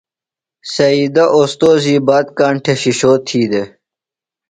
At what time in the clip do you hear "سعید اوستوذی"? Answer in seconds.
0.73-1.95